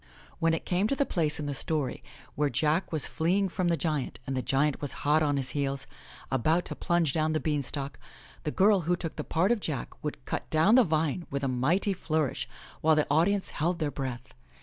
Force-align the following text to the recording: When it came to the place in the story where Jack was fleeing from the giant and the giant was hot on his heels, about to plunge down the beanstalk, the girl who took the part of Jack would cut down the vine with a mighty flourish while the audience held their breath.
When 0.39 0.55
it 0.55 0.65
came 0.65 0.87
to 0.87 0.95
the 0.95 1.05
place 1.05 1.39
in 1.39 1.45
the 1.45 1.53
story 1.53 2.03
where 2.33 2.49
Jack 2.49 2.91
was 2.91 3.05
fleeing 3.05 3.49
from 3.49 3.67
the 3.67 3.77
giant 3.77 4.19
and 4.25 4.35
the 4.35 4.41
giant 4.41 4.81
was 4.81 4.93
hot 5.05 5.21
on 5.21 5.37
his 5.37 5.51
heels, 5.51 5.85
about 6.31 6.65
to 6.65 6.75
plunge 6.75 7.13
down 7.13 7.33
the 7.33 7.39
beanstalk, 7.39 7.99
the 8.43 8.49
girl 8.49 8.79
who 8.89 8.95
took 8.95 9.15
the 9.15 9.23
part 9.23 9.51
of 9.51 9.59
Jack 9.59 9.93
would 10.03 10.25
cut 10.25 10.49
down 10.49 10.73
the 10.73 10.83
vine 10.83 11.27
with 11.29 11.43
a 11.43 11.47
mighty 11.47 11.93
flourish 11.93 12.49
while 12.81 12.95
the 12.95 13.05
audience 13.11 13.51
held 13.51 13.77
their 13.77 13.91
breath. 13.91 14.33